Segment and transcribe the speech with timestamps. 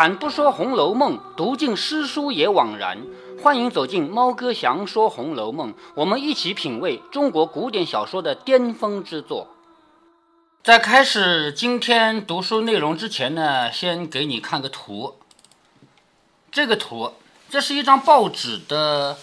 [0.00, 2.96] 开坛不说《红楼梦》，读尽诗书也枉然。
[3.42, 9.46] 欢迎走进猫哥祥说《红楼梦》，我们一起品味中国古典小说的巅峰之作。
[10.64, 15.18] 在开始今天读书内容之前呢，先给你看个图。
[16.50, 17.12] 这个图，
[17.50, 19.18] 这是一张报纸的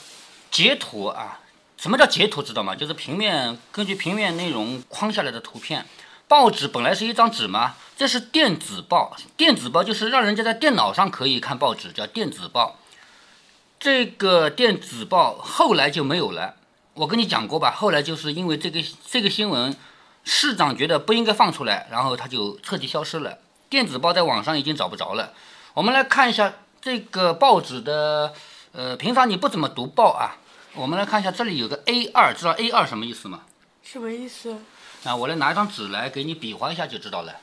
[0.52, 1.40] 截图啊。
[1.78, 2.44] 什么叫截图？
[2.44, 2.76] 知道吗？
[2.76, 5.88] 就是平面根据平面内容框下来的图片。
[6.28, 7.74] 报纸本来是一张纸吗？
[7.98, 9.18] 这是电子报。
[9.36, 12.78] 电子报就是让人家在电脑上可以看报纸，叫电子报。
[13.80, 16.54] 这个电子报后来就没有了。
[16.94, 19.76] 我跟你讲过吧，后来就是因为这个这个新闻，
[20.24, 23.40] 市长觉得不应该放出来，然后他就彻底消失了。
[23.68, 25.34] 电子报在网上已经找不着了。
[25.74, 28.32] 我们来看一下这个报纸的，
[28.74, 30.38] 呃，平常你不怎么读报啊。
[30.76, 33.42] 我们来看一下，这里有个 A 二，知道 A 二什么意思吗？
[33.82, 34.56] 什么意思？
[35.02, 37.34] 那，我来拿一张纸来给你比划一下就知道了。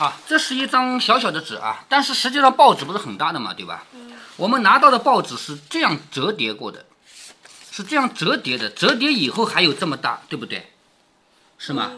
[0.00, 3.84] 啊，这是一张小小的纸啊，但是实际上报纸不是很大的嘛，对吧？
[4.36, 6.86] 我们拿到的报纸是这样折叠过的，
[7.70, 10.72] 是这样折叠的，折叠以后还有这么大，对不对？
[11.58, 11.92] 是吗？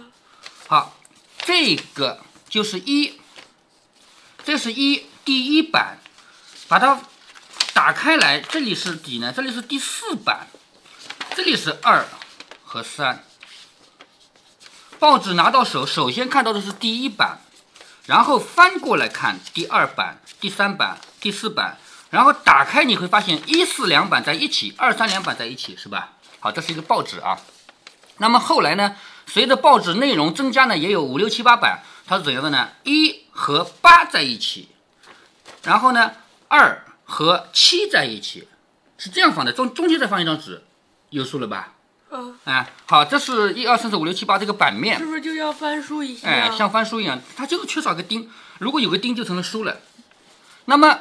[0.66, 0.98] 好，
[1.44, 3.20] 这个就是一，
[4.42, 5.98] 这是一第一版，
[6.66, 7.00] 把它
[7.72, 9.32] 打开来，这里是几呢？
[9.32, 10.48] 这里是第四版，
[11.36, 12.04] 这里是二
[12.64, 13.24] 和三。
[14.98, 17.38] 报纸拿到手，首先看到的是第一版。
[18.06, 21.78] 然后翻过来看第二版、第三版、第四版，
[22.10, 26.12] 然后打开你会发现一四两版在一起，二三两版在一起，是吧？
[26.40, 27.38] 好，这是一个报纸啊。
[28.18, 32.70] 那么后来呢，随着报纸内容增加呢，也有五六七八版，它是怎样的呢？
[32.82, 34.68] 一和八在一起，
[35.62, 36.12] 然后呢，
[36.48, 38.48] 二和七在一起，
[38.98, 40.64] 是这样放的，中中间再放一张纸，
[41.10, 41.72] 有数了吧？
[42.14, 46.28] 嗯，哎，好，这是一二三四五六七八这个版面，是不是就要翻书一下？
[46.28, 49.78] 哎，像翻书一样，它就是缺少个钉，如果有个钉就成了书了。
[50.66, 51.00] 那么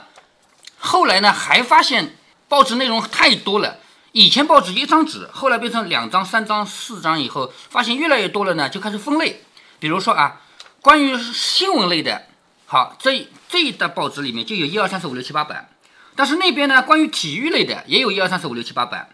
[0.80, 2.16] 后来呢，还发现
[2.48, 3.80] 报纸内容太多了，
[4.14, 9.44] 以前报纸一张纸，后来变成两张、三张、四张以后，发现越来越多了呢，就开始分类。
[9.80, 10.40] 比如说啊，
[10.80, 12.24] 关于新闻类的，
[12.66, 15.68] 好，这这一沓报纸里面就有一二三四五六七八版，
[16.16, 19.10] 但是那边呢，关于体育类的也有一二三四五六七八版。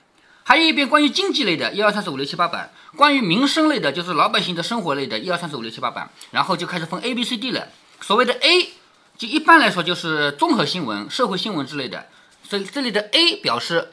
[0.48, 6.10] 还有一边关于经济类的，一二三四五六七八版；关于民生类的，就是老百姓的生活类的，一二三四五六七八版。
[6.32, 7.68] 然后就开始分 A、B、C、D 了。
[8.00, 8.70] 所谓的 A，
[9.18, 12.08] 就一般来说就是综合新闻、社会新闻之类的。
[12.44, 13.92] 所以这里的 A 表示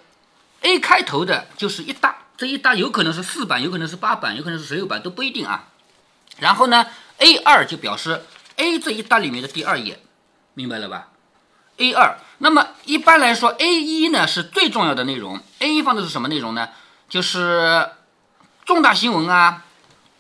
[0.60, 5.71] A 开头的就是一大，这一大有可能是四版，有可能是八版，有可能是十六版，都不一定啊。
[6.38, 6.86] 然后呢
[7.19, 8.22] ，A 二就表示
[8.59, 9.98] A 这一大里面的第二页，
[10.54, 11.09] 明白了吧
[11.78, 15.41] ？A 二，那么一般来说，A 一呢是最重要的内容。
[15.61, 16.69] A 一放的是什么内容呢？
[17.09, 17.89] 就是
[18.65, 19.65] 重大新闻啊，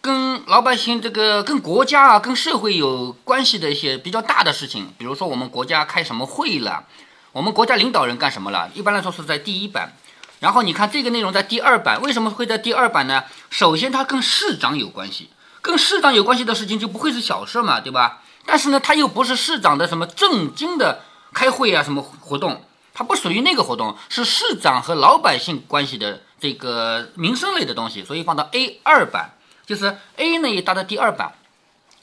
[0.00, 4.92] 跟老百姓这个、跟国家啊、跟社会有关系的一些比较大的事情。
[4.96, 6.84] 比如说我们国家开什么会了，
[7.32, 8.70] 我们国家领导人干什么了。
[8.74, 9.92] 一般来说是在第一版。
[10.40, 13.24] 然后你看这个内容在第二版，为什么会在第二版呢？
[13.50, 18.22] 首先它跟市长有关系，跟市长有关系的事情就不会是小事嘛，对吧？
[18.46, 21.02] 但是呢，它又不是市长的什么正经的。
[21.34, 22.64] 开会啊，什么活动？
[22.94, 29.36] 它不属于那个活动，是市长和老百姓关系的这个民生类的东西，所以放到 A 二版，
[29.66, 31.34] 就是 A 那一搭的第二版。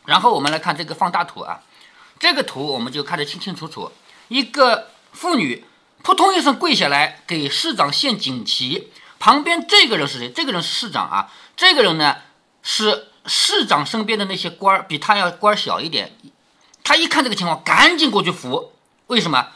[0.05, 1.61] 然后我们来看这个放大图啊，
[2.19, 3.89] 这个图我们就看得清清楚楚。
[4.27, 5.63] 一个妇女
[6.03, 10.29] 扑通一声跪下来给市长献锦旗，旁边这个人是谁？
[10.29, 11.31] 这个人是市长啊。
[11.55, 12.17] 这个人呢
[12.63, 16.17] 是市长身边的那些官儿，比他要官小一点。
[16.83, 18.73] 他一看这个情况，赶紧过去扶。
[19.11, 19.49] 为什么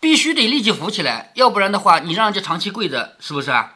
[0.00, 1.30] 必须得立即扶起来？
[1.34, 3.74] 要不然的话，你让人家长期跪着，是不是啊？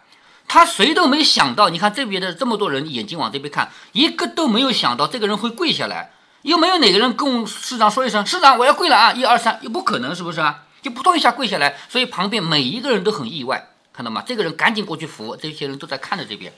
[0.49, 10.63] 他谁都没想到，你看这边的这么多人眼睛往这边看，一个都没有想到这个人会跪下来，又没有哪个人跟市长说一声：“市长，我要跪了啊！”一二三，又不可能，是不是啊？
[10.81, 14.23] 就扑通一下跪下来，所以旁边每一个人都很意外，看到吗？
[14.27, 16.51] 这个人赶紧过去扶，这些人都在看着这边。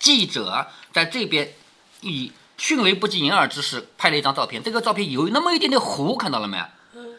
[0.00, 1.52] 记者在这边
[2.00, 6.60] 以迅雷不及掩耳之势拍了一张照片，这个照片有那么一点点糊，看到了没？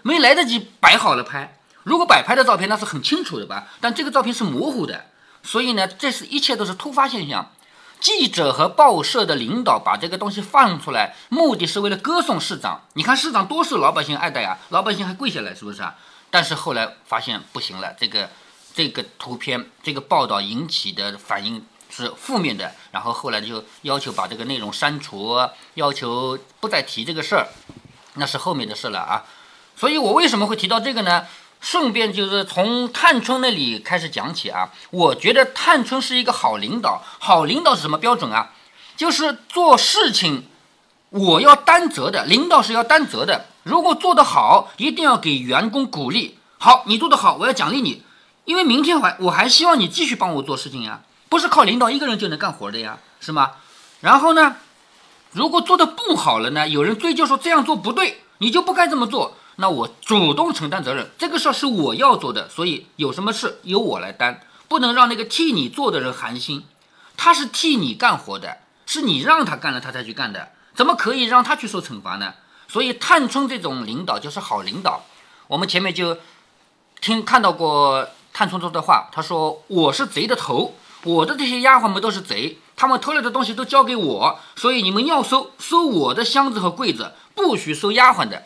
[0.01, 3.67] 没来得及摆好了拍，如果摆拍的照片那是很清楚的吧？
[3.81, 5.05] 但这个照片是模糊的，
[5.43, 7.51] 所以呢，这是一切都是突发现象。
[7.99, 12.83] 记者和报社的领导把这个东西放出来，目的是为了歌颂市长。
[12.93, 15.95] 你看市长多受老百姓爱戴呀，老百姓还跪下来，是不是啊？
[16.29, 18.29] 但是后来发现不行了，这个
[18.73, 25.37] 这个图片这个报道引起的反应是负面的，然后后来就要求把这个内容删除，
[25.73, 27.47] 要求不再提这个事儿，
[28.13, 29.25] 那是后面的事了啊。
[29.79, 31.25] 所以我为什么会提到这个呢？
[31.61, 34.69] 顺便就是从探春那里开始讲起啊。
[34.91, 38.51] 我觉得探春是一个好领导，好领导是什么标准啊？
[38.97, 40.43] 就是做事情
[41.11, 43.45] 我要担责的，领导是要担责的。
[43.63, 46.37] 如果做得好，一定要给员工鼓励。
[46.57, 48.03] 好，你做得好，我要奖励你，
[48.43, 53.51] 因为明天还我还希望你继续帮我做事情呀，不是靠领导一个人就能干活的呀，是吗？
[54.01, 54.57] 然后呢，
[55.31, 66.65] 如果做得不好了呢，有人追究说这样做不对，你就不该这么做，那我主动承担责任，这个事儿是我要做的，所以有什么事由我来担，不能让那个替你做的人寒心，
[67.15, 72.33] 他是替你干活的，是你让他干了他才去干的，怎么可以让他去受惩罚呢？
[72.67, 75.03] 所以探春这种领导就是好领导，
[75.47, 76.17] 我们前面就。
[77.01, 80.75] 听看到过探春说的话，他说：“我是贼的头，
[81.06, 88.44] 我的这些丫鬟们都是贼，他们偷来的东西都交给我，所以你们要收收我的箱子和柜子，不许收丫鬟的。”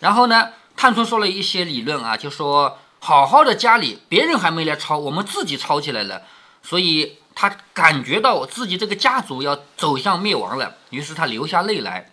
[0.00, 6.22] 然后呢，探春说了一些理论啊，就说好好的家里别人还没来抄，我们自己抄起来了，
[6.62, 12.10] 所以他感觉到自己这个家族要走向灭亡了，于是他流下泪来。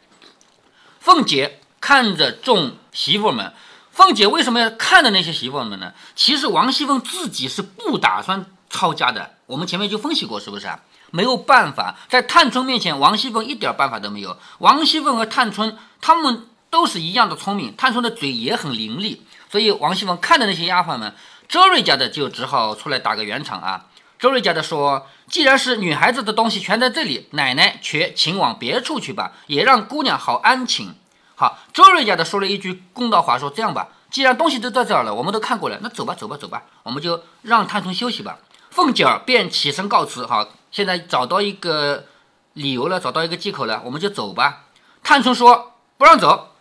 [1.00, 3.54] 凤姐看着众媳妇们。
[3.92, 5.92] 凤姐为什么要看着那些媳妇们呢？
[6.16, 9.32] 其实王熙凤自己是不打算抄家的。
[9.48, 10.82] 我们前面就分析过，是不是啊？
[11.10, 14.38] 没有办法，在探春面前，王熙凤一点办法都没有。
[14.60, 16.46] 王熙凤和探春他们
[16.78, 19.18] 都是一样的聪明，探春的嘴也很伶俐，
[19.52, 21.12] 所以王熙凤看着那些丫鬟们，
[21.48, 23.88] 周瑞家的就只好出来打个圆场啊。
[24.20, 30.94] 周瑞家的说：“既然是女孩子的东西全在这里，奶奶却请往别处去吧，也让姑娘好安寝。”
[31.34, 38.38] 好，周瑞家的说了一句公道话，说这样吧，既然东西都在这儿了，我们都看过了，那走吧，走吧，走吧，我们就让探春休息吧。
[38.70, 40.28] 凤姐儿便起身告辞。
[40.28, 42.06] 好，现在找到一个
[42.54, 44.66] 理由了，找到一个借口了，我们就走吧。
[45.04, 46.52] 探春说不让走，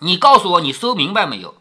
[0.00, 1.54] 你告诉我你搜明白没有？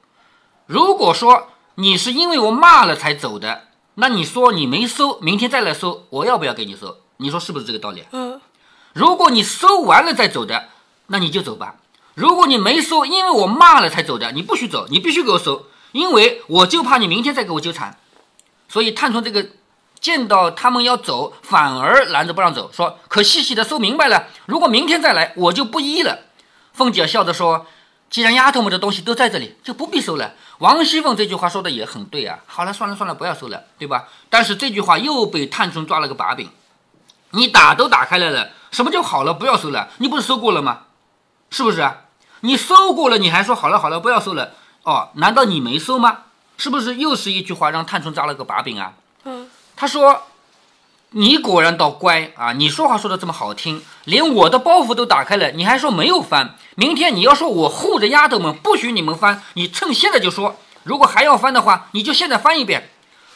[0.65, 6.97] 如果说你是因为我骂了才走的，那你说你没收，明天再来收，我要不要给你收？
[7.17, 8.05] 你说是不是这个道理？
[8.11, 8.39] 嗯。
[8.93, 10.69] 如果你收完了再走的，
[11.07, 11.75] 那你就走吧。
[12.13, 17.97] 如果你没收，因为我骂了才走的，你不许走，你必须给我收，因为我就怕你明天再给我纠缠。
[18.67, 19.47] 所以探春这个
[19.99, 26.19] 见到他们要走，反而拦着不让走，说可细细的收明白了，如果明天再来，我就不依了。
[26.73, 27.65] 凤姐笑着说
[28.11, 32.37] ：“既然丫头们的东西都在这里，就不必收了。”王熙凤这句话说的也很对啊。
[32.45, 34.07] 好了，算了算了，不要收了，对吧？
[34.29, 36.47] 但是这句话又被探春抓了个把柄。
[37.31, 39.33] 你打都打开来了，什么叫好了？
[39.33, 39.89] 不要收了？
[39.97, 40.81] 你不是收过了吗？
[41.49, 42.01] 是不是啊？
[42.41, 44.51] 你收过了，你还说好了好了，不要收了
[44.83, 45.09] 哦？
[45.15, 46.25] 难道你没收吗？
[46.57, 48.93] 是不是又是一句话让探春抓了个把柄啊？
[49.23, 50.23] 嗯，他说
[51.13, 52.53] ：“你果然倒乖啊！
[52.53, 56.55] 你说话说的这么好听，连我的包袱都打开了，你还说没有翻？
[56.75, 60.55] 明天你要说我护着丫头们，不许你们翻，你趁现在就说。
[60.83, 62.91] 如果还要翻的话，你就现在翻一遍。”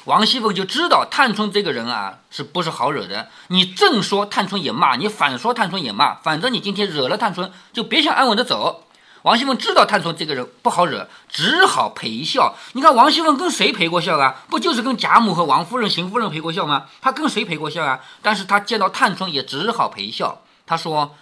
[0.06, 3.28] 王熙凤就知道探春这个人啊，是不是好惹的？
[3.48, 8.85] 你正说探春也骂，你反说探春也骂，反正你今天惹了探春，就别想安稳的走。
[9.26, 12.56] 王熙凤知道探春这个人不好惹，只好陪笑。
[12.74, 14.44] 你看王熙凤跟谁陪过笑啊？
[14.52, 16.86] 不就是跟贾母和王夫人、邢夫人陪过笑吗？
[17.02, 18.02] 她跟谁陪过笑啊？
[18.22, 20.44] 但是她见到探春也只好陪笑。
[20.68, 21.16] 她说：“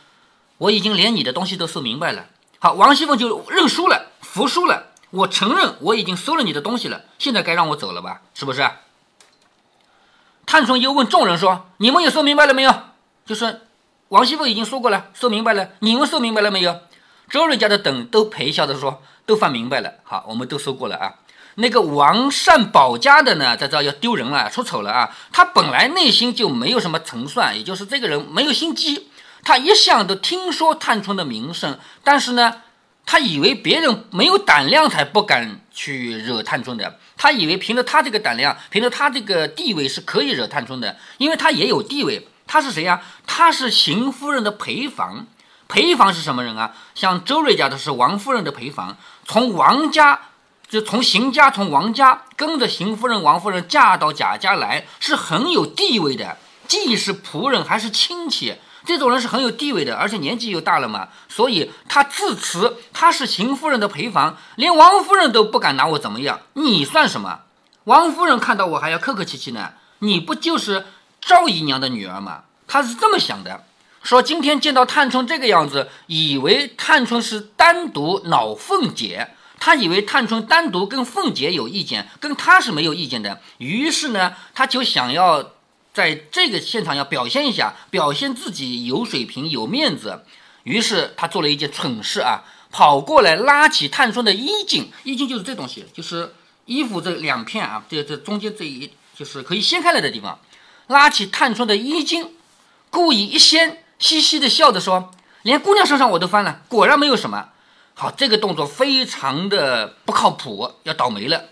[0.60, 2.26] 我已经连你的东西都收明白了。”
[2.60, 4.88] 好，王熙凤就认输了，服输了。
[5.12, 8.20] 我承认我已经收了你的东西了，现在该让我走了吧？
[8.34, 8.70] 是不是？
[10.46, 12.74] 探春又问众人说：“你们也说明白了没有？”
[13.26, 13.62] 就是
[14.10, 15.70] 王熙凤已经说过了，说明白了。
[15.80, 16.82] 你们说明白了没有？
[17.30, 21.14] 周瑞家的等都陪笑着说：“都翻明白了。”好，我们都说过了啊。
[21.56, 25.16] 那个王善保家的呢，在这要丢人了，出丑了啊。
[25.32, 29.10] 他本来内心就没有什么成算，也就是这个人没有心机。
[29.44, 32.62] 他一向都听说探春的名声，但是呢。
[33.06, 42.26] 他以为别人没有胆量才不敢去惹探春的，他以为凭着他这个胆量，凭着他这个地位是可以惹探春的，因为他也有地位。
[42.48, 43.02] 他是谁呀？
[43.28, 45.28] 他是邢夫人的陪房。
[45.74, 46.72] 陪房是什么人啊？
[46.94, 50.20] 像周瑞家的是王夫人的陪房，从王家
[50.70, 56.38] 就从邢家从王家跟着邢夫人、王夫人嫁到贾家来，是很有地位的，
[56.68, 58.54] 既是仆人还是亲戚。
[58.86, 67.40] 这种人是很有地位的，而且年纪又大了嘛，所以他自持他是邢夫人的陪房，连王夫人都不敢拿我怎么样，你算什么？
[67.86, 70.86] 王夫人看到我还要客客气气呢，你不就是
[71.20, 72.44] 赵姨娘的女儿吗？
[72.68, 73.64] 她是这么想的，
[74.04, 79.30] 说今天见到探春这个样子，以为探春是单独恼凤姐，
[79.60, 85.52] 他以为探春单独跟凤姐有意见，跟他是没有意见的，于是呢，他就想要。
[85.94, 90.24] 在这个现场要表现一下，表现自己有水平、有面子。
[90.64, 92.42] 于是他做了一件蠢事啊，
[92.72, 96.34] 跑过来拉起探春的衣襟，衣襟就是这东西，就是
[96.66, 100.40] 衣服这两片啊，这这中间这一就是可以掀开来的地方，
[100.88, 102.34] 拉起探春的衣襟，
[102.90, 105.12] 故意一掀，嘻嘻的笑着说
[105.44, 107.46] ：“连姑娘身上我都翻了，果然没有什么。”
[107.96, 111.46] 好，这个动作非常的不靠谱，要倒霉了。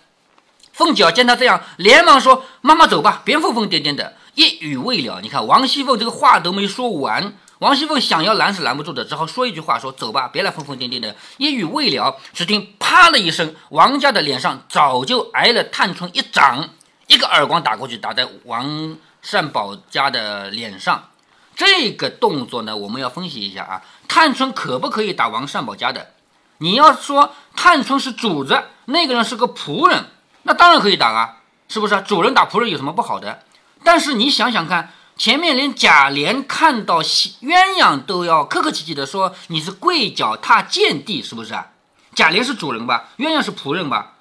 [0.74, 16.67] 凤姐见他这样，连忙说：“妈妈走吧，别疯疯癫癫的。”一语未了，你看王熙凤这个话都没说完，王熙凤想要拦是拦不住的，只好说一句话：“说走吧，别来疯疯癫癫的。”一语未了，只听啪的一声，王家的脸上早就挨了探春一掌，
[17.08, 21.11] 一个耳光打过去，打在王善保家的脸上。
[21.55, 26.12] 这个动作呢，我们要分析一下啊，探春可不可以打王善保家的？
[26.58, 30.05] 你要说探春是主子，那个人是个仆人，
[30.43, 32.01] 那当然可以打啊，是不是？
[32.01, 33.43] 主人打仆人有什么不好的？
[33.84, 37.36] 但是你想想看，前面连贾琏看到鸳
[37.79, 41.67] 鸯都要客客气气的说你是跪脚踏贱地，是不是啊？
[42.13, 43.10] 贾琏是主人吧？
[43.17, 44.13] 鸳鸯是仆人吧？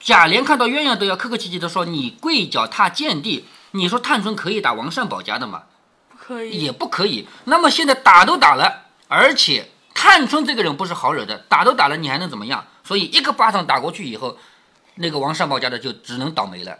[0.00, 5.62] 贾琏看到鸳鸯都要客客气气的说你跪脚踏贱地，你说探春可以打王善保家的吗？
[6.28, 7.26] 可以，也不可以。
[7.44, 9.70] 那么现在打都打了，而且。
[9.94, 12.64] 探春这个人不是好惹的，打都打了，你还能怎么样？
[12.84, 14.38] 所以一个巴掌打过去以后，
[14.94, 16.78] 那个王善保家的就只能倒霉了。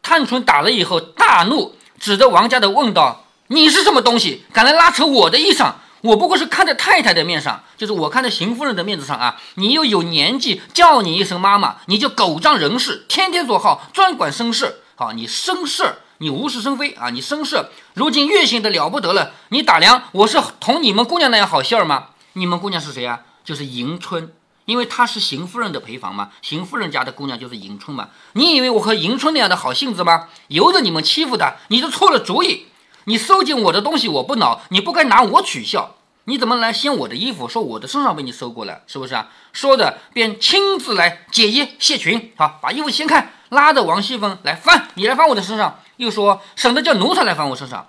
[0.00, 5.74] 探春打了以后大怒，指着王家的问道：“你是什么东西，敢来拉扯我的衣裳？
[6.00, 9.38] 我不过是看在太太的面上，就是我看在邢夫人的面子上啊！
[9.56, 14.80] 你又有年纪，叫你一声妈妈，你就狗仗人势，天天做号，专管生事。
[14.94, 17.10] 好，你生事。”你无事生非啊！
[17.10, 19.30] 你生事，如今越性的了不得了。
[19.50, 22.08] 你打量我是同你们姑娘那样好信儿吗？
[22.32, 23.20] 你们姑娘是谁啊？
[23.44, 24.32] 就是迎春，
[24.64, 26.30] 因为她是邢夫人的陪房嘛。
[26.42, 28.08] 邢夫人家的姑娘就是迎春嘛。
[28.32, 30.26] 你以为我和迎春那样的好性子吗？
[30.48, 32.66] 由着你们欺负她，你就错了主意。
[33.04, 35.94] 你收进我的东西我不恼，你不该拿我取笑。
[36.24, 39.28] 你怎么来掀我的衣服，说我的身上被你搜过了，是不是啊？
[39.52, 45.78] 说着便亲自来解衣卸裙，好，把衣服掀开，拉着王熙凤来翻，你来翻我的身上。
[45.98, 47.88] 又说省得叫奴才来翻我身上，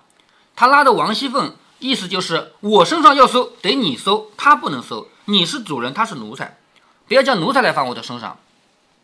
[0.56, 5.08] 他拉着王熙凤，意思就是我身上要搜得你搜，他不能搜。
[5.26, 6.58] 你是主人，他是奴才，
[7.08, 8.38] 不要叫奴才来翻我的身上。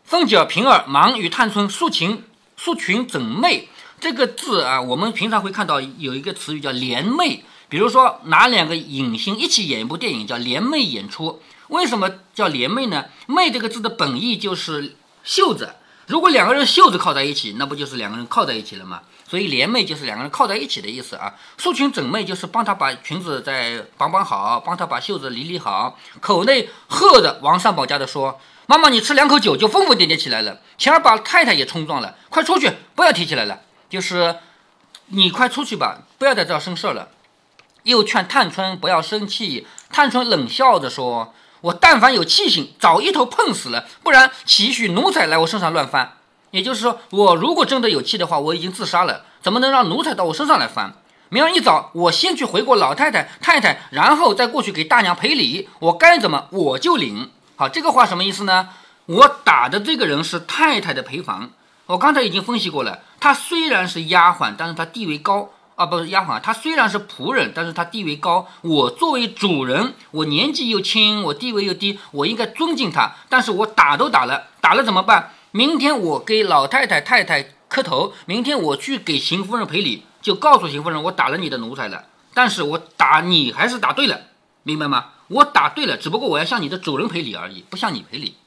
[0.04, 2.24] 凤姐、平儿忙与探春诉情，
[2.58, 3.70] 诉群整妹
[4.00, 11.42] 这个字啊，我们平常会看到有一个词语叫联袂，比如说拿两个影星一起演一部电影叫联袂演出。
[11.68, 13.06] 为什么叫联袂呢？
[13.28, 15.76] 袂这个字的本意就是袖子。
[16.08, 19.02] 如果两个人袖子靠在一起，那不就是两个人靠在一起了吗？
[19.28, 21.34] 所以联袂就是两个人靠在一起的意思啊。
[21.58, 25.98] 束裙整袂就是帮他把裙子再绑绑好，帮他把袖子理理好。
[26.22, 33.62] 口内喝着王善保家的说：“妈妈，你吃两口酒就疯疯癫癫起来了，前儿把太太也冲撞了，快出去，不要提起来了。
[33.90, 34.38] 就是
[35.08, 37.10] 你快出去吧，不要在这生事了。”
[37.82, 41.34] 又劝探春不要生气，探春冷笑着说。
[41.66, 46.18] 我但凡有气性，早一头碰死了，不然岂许奴才来我身上乱翻？
[46.52, 50.94] 也就是说，我如果真的有气的话，我已经自杀了，怎么能让奴才到我身上来翻？
[51.30, 57.32] 明儿一早，我先去回过老太太、太太，然后再过去给大娘赔礼，我该怎么我就领。
[57.56, 58.70] 好，这个话什么意思呢？
[59.08, 61.50] 我打的这个人是太太的陪房，
[61.88, 65.50] 我刚才已经分析过了，她虽然是丫鬟，但是她地位高。
[65.76, 68.48] 啊，不是丫鬟，他虽然是仆人，但是他地位高。
[68.62, 73.14] 我作为主人，我年纪又轻，我地位又低，我应该尊敬他。
[73.28, 75.34] 但是我打都打了，打了怎么办？
[75.52, 82.06] 明天我给老太太、太太磕头，明天我去给邢夫人赔礼，就告诉邢夫人，我打了你的奴才了。
[82.34, 84.22] 但是我打你还是打对了，
[84.64, 85.08] 明白吗？
[85.28, 88.38] 我打对了，只不过我要向你的主人赔礼而已，不向你赔礼。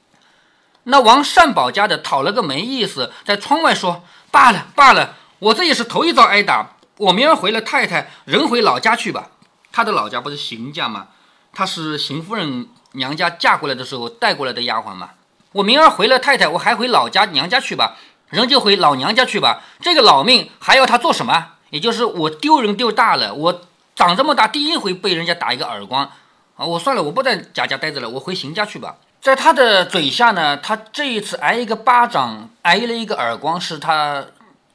[0.85, 9.31] 那王善保家的讨了个没意思，在窗外说：“罢了罢了，我这也是头一遭挨打。”我明儿回了太太，人回老家去吧。
[9.73, 11.09] 他的老家不是邢家吗？
[11.53, 15.11] 他是邢夫人娘家嫁过来的时候带过来的丫鬟嘛。
[15.53, 17.97] 我明儿回了太太，我还回老家娘家去吧。
[18.29, 19.63] 人就回老娘家去吧。
[19.81, 21.53] 这个老命还要他做什么？
[21.71, 23.33] 也就是我丢人丢大了。
[23.33, 23.63] 我
[23.95, 26.11] 长这么大第一回被人家打一个耳光
[26.57, 26.67] 啊！
[26.67, 28.97] 我算了，我不在贾家待着了，我回邢家去吧。
[29.21, 34.27] 在他的嘴下呢，他这一次挨一个巴掌，挨了一个耳光，是他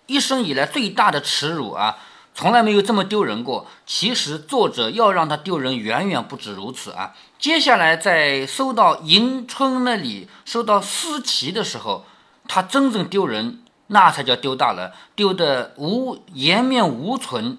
[0.07, 1.97] 一生以来最大的耻辱啊！
[2.33, 3.67] 从来没有这么丢人过。
[3.85, 7.13] 其实作者要让他丢人，远远不止如此啊！
[7.37, 12.05] 接下来在收到迎春那里收到思琪的时候，
[12.47, 17.57] 他真正丢人，那才叫丢大了，丢得无颜面无存。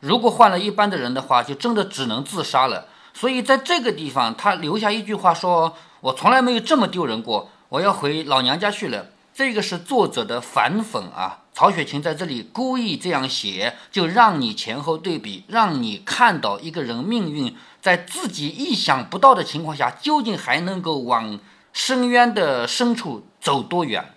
[0.00, 2.86] 如果换了一般的人的话，就真的只能自杀了。
[3.12, 9.06] 所以在这个地方，他留下一句话说：“我从来没有这么丢人过，我要回老娘家去了。”
[9.40, 11.38] 这个是作者的反讽啊。
[11.54, 21.40] 曹雪芹在这里故意这样写，就让你前后对比，让你看到一个人命运在自己意想不到的情况下，究竟还能够往
[21.72, 24.12] 深渊的深处走多远。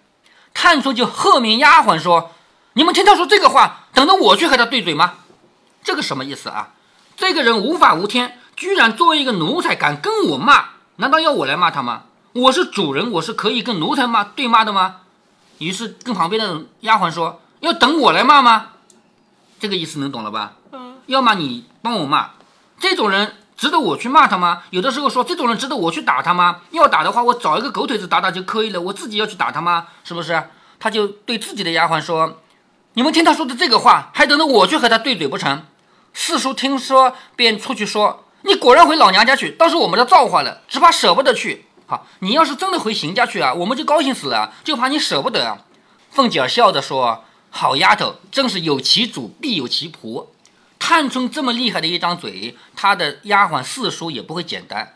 [0.53, 2.31] 探春就喝命丫鬟说
[2.75, 5.19] ：“你们听他说这个话，等着我去和他对嘴吗？”
[5.81, 6.73] 这个什么意思啊？
[7.15, 10.65] 这个人无法无天，居然作为一个奴才敢跟我骂，
[10.97, 12.07] 难道要我来骂他吗？
[12.33, 14.97] 我是主人，我是可以跟奴才骂对骂的吗？
[15.63, 18.71] 于是跟旁边的丫鬟说：“要等我来骂吗？”
[19.59, 20.53] 这个意思能懂了吧？
[20.71, 22.31] 嗯，要么你帮我骂，
[22.79, 24.63] 这种人值得我去骂他吗？
[24.71, 26.61] 有的时候说这种人值得我去打他吗？
[26.71, 29.87] 要打的话，我找一个狗腿子打打就可以了，我自己要去打他吗？
[30.03, 30.49] 是不是？
[30.79, 32.41] 他就对自己的丫鬟说
[32.95, 35.63] ：“你们听他说的这个话，还等着我去和他对嘴不成？”
[36.13, 41.65] 四叔听说，便出去说：“你果然回老娘家去，倒是我们的造化了，只怕舍不得去。
[42.19, 45.57] 你要是真的回邢家去啊，我们就高兴死了，就怕你舍不得。”
[46.11, 50.27] 凤姐儿笑着说：“好丫头，正是有其主必有其仆。
[50.77, 54.93] 探春这么厉害的一张嘴，她的丫鬟四叔也不会简单。”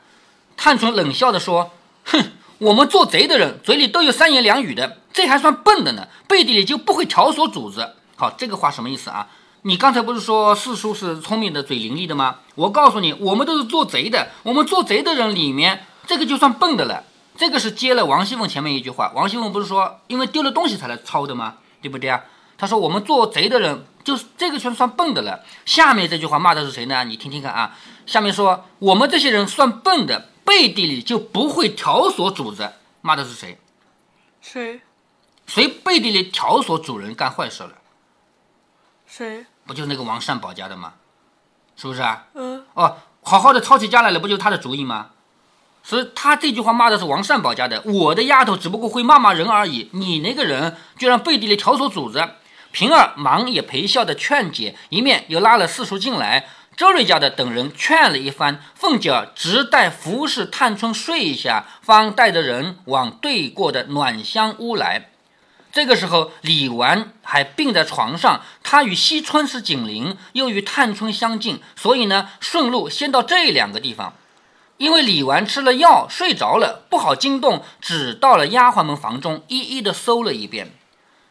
[0.56, 1.72] 探春冷笑着说
[2.06, 7.96] ：“哼，我们做贼的人嘴里都有三言两语的，这还算笨的呢，背地里就不会挑唆主子。
[8.16, 9.28] 好，这个话什么意思啊？
[9.64, 12.38] 你刚才不是说四叔是聪明的、嘴伶俐的吗？
[12.56, 17.04] 我告诉你，我们都是做贼的，我们做贼的人里面，这个就算笨的了。
[17.36, 21.58] 这个是接了王熙凤前面一句话，王熙凤不是说因为丢了东西才来抄的吗？
[21.82, 22.24] 对不对啊？
[22.58, 25.44] 他说我们做贼的人就是这个算算笨的了。
[25.64, 27.04] 下面这句话骂的是谁呢？
[27.04, 32.72] 你听听看啊，下面说我们这些人算笨的，背地里就不会挑唆主子，
[33.02, 33.60] 骂的是谁？
[34.42, 34.82] 谁
[35.46, 37.74] 谁背地里挑唆主人干坏事了？
[39.06, 39.46] 谁？
[39.68, 40.94] 不就是那个王善保家的吗？
[41.76, 42.26] 是不是啊？
[42.34, 45.12] 嗯，哦，好好的抄起家来了，不就是他的主意吗？
[45.88, 52.28] 所以他这句话骂的是王善保家的，我的丫头只不过会骂骂人而已，你那个人居然背地里挑唆主子。
[52.74, 56.50] 平儿忙也陪笑的劝解，一面又拉了四叔进来。
[56.76, 65.10] 周瑞家的等人劝了一番，凤姐儿直待服侍探春睡一下，方带着人往对过的暖香屋来。
[65.72, 74.14] 这个时候，李纨还病在床上，她与惜春是紧邻，又与探春相近，所以呢，顺路先到这两个地方。
[74.78, 80.72] 因为李纨吃了药睡着了，不好惊动，只到了丫鬟们房中，一一的搜了一遍，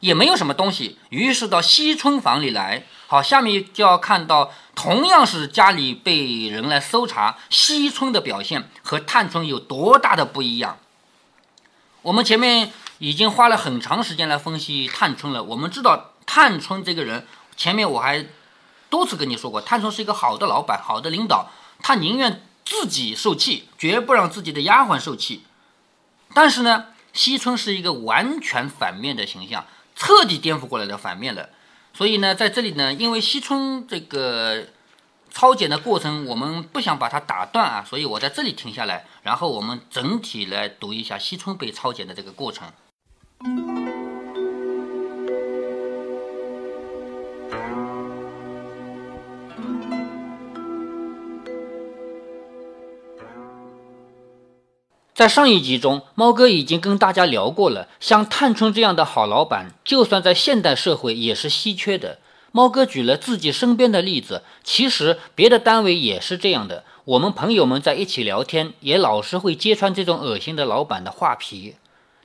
[0.00, 2.84] 也没有什么东西，于是到惜春房里来。
[3.08, 10.78] 好，下面就要看到，同样是家里被人来搜查，惜春的表现和探春有多大的不一样。
[12.02, 15.44] 我们前面已经花了很长时间来分析探春了。
[15.44, 17.24] 我们知道探春这个人，
[17.56, 18.26] 前面我还
[18.90, 25.44] 多次跟你说过，探春是一个好的老板、好的领导，他宁愿自己受气，绝不让自己的丫鬟受气。
[26.34, 31.48] 但是呢，惜春是一个完全反面的形象，彻底颠覆过来的反面了。
[31.94, 34.66] 所以呢，在这里呢，因为惜春这个
[35.30, 42.70] 抄检的过程，我们不想把它打断啊，所以我在这里停下来，然后我们整体来读一下惜春被抄检的这个过程。
[55.16, 62.18] 在上一集中，猫哥已经跟大家聊过了，像探春这样的好老板，就算在现代社会也是稀缺的。
[62.52, 66.84] 猫哥举了自己身边的例子，其实别的单位也是这样的。
[67.06, 71.76] 我们朋友们在一起聊天，也老是会揭穿这种恶心的老板的画皮。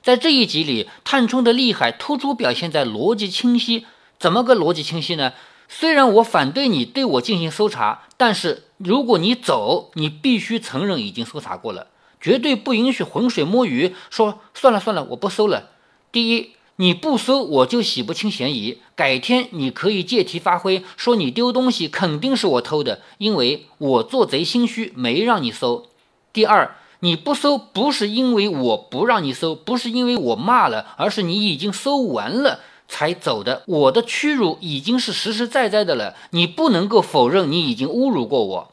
[0.02, 3.86] 在这一集里，探春的厉害突出表现在逻辑清晰。
[4.18, 5.32] 怎么个逻辑清晰呢？
[5.66, 11.86] 虽然我反对你对我进行搜查，但是如果你走，你必须承认已经搜查过了。
[12.22, 15.70] 绝对不允许浑水摸鱼，说算了算了，我不搜了。
[16.12, 18.78] 第一，你不搜，我就洗不清嫌疑。
[18.94, 25.86] 改天你可以借题发挥，说你丢东西肯定是我偷的，因为我做贼心虚，没让你搜。
[26.32, 33.64] 第二，你不搜不是因为我不让你搜，不是因为我骂了，而是你已经搜完了才走的。
[33.66, 38.70] 我的屈辱已经是实实在在的了，你不能够否认你已经侮辱过我。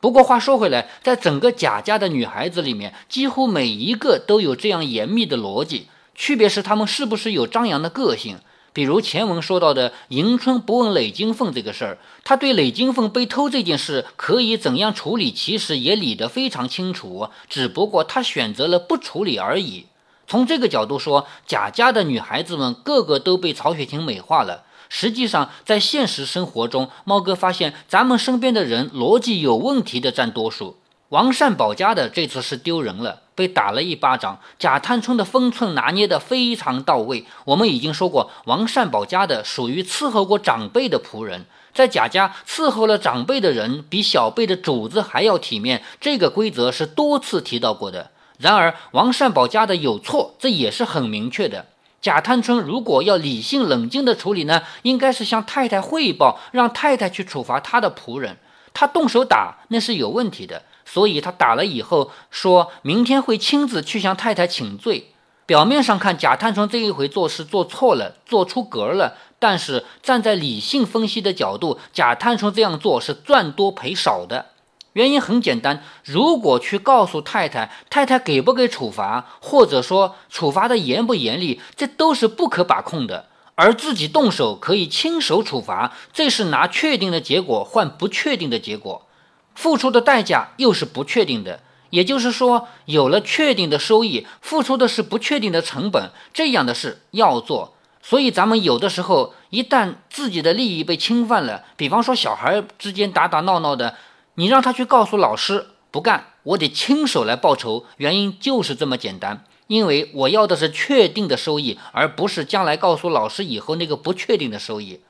[0.00, 8.38] 不过话说回来，在整个贾家的女孩子里面，几乎每一个都有这样严密的逻辑，区别是她们是不是有张扬的个性。
[8.72, 19.86] 比如前文说到的迎春不问累金凤这个事儿，她对累金凤被偷这件事可以怎样处理，其实也理得非常清楚，只不过她选择了不处理而已。
[20.26, 24.62] 从这个角度说，贾家的女孩子们个个都被曹雪芹美化了。
[24.92, 30.76] 实际上，在现实生活中，猫哥发现咱们身边的人逻辑有问题的占多数。
[31.10, 34.40] 王善保家的这次是丢人了，被打了一巴掌。
[34.58, 37.24] 贾探春的分寸拿捏得非常到位。
[37.44, 48.10] 我们已经说过，王善保家的属于伺候过长辈的仆人，在贾家伺候了长辈的人比小辈的主子还要体面，这个规则是多次提到过的。
[48.38, 51.66] 然而，王善保家的有错，这也是很明确的。
[52.00, 58.38] 贾探春如果要理性冷静的处理呢，应该是向太太汇报，让太太去处罚他的仆人。
[58.72, 65.12] 他动手打那是有问题的，所以他打了以后说明天会亲自去向太太请罪。
[65.44, 69.16] 表面上看，贾探春这一回做事做错了，做出格了。
[69.38, 74.46] 但是站在理性分析的角度，贾探春这样做是赚多赔少的。
[74.94, 83.26] 原因很简单，如果去告诉太太，太太给不给处罚，或者说处罚的严不严厉，这都是不可把控的。
[83.54, 89.06] 而自己动手可以亲手处罚，这是拿确定的结果换不确定的结果，
[89.54, 91.60] 付出的代价又是不确定的。
[91.90, 97.74] 也就是说，有了确定的收益，付出的是不确定的成本，这样的事要做。
[98.02, 103.94] 所以，咱们有的时候一旦自己的利益被侵犯了，比方说小孩之间打打闹闹的。
[104.40, 107.84] 你让他去告诉老师不干，我得亲手来报仇。
[107.98, 115.00] 原因就是这么简单，因为我要的是确定的收益，而不是将来告诉老师以后那个不确定的收益。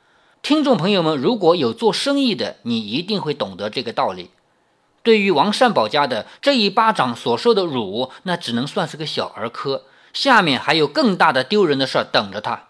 [0.42, 4.30] 听众朋友们，如果有做生意的，你一定会懂得这个道理。
[5.04, 12.69] 对于王善保家的这一巴掌所受的辱，那只能算是个小儿科，下面还有更大的丢人的事儿等着他。